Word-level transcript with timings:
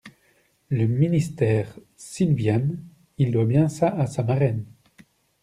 Le 0.69 0.87
ministère 0.87 1.77
Silviane… 1.95 2.81
Il 3.19 3.31
doit 3.31 3.45
bien 3.45 3.69
ça 3.69 3.87
à 3.89 4.07
sa 4.07 4.23
marraine. 4.23 4.65